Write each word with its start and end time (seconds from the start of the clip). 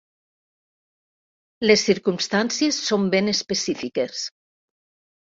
Les 1.67 1.83
circumstàncies 1.89 2.79
són 2.87 3.05
ben 3.17 3.29
específiques. 3.35 4.25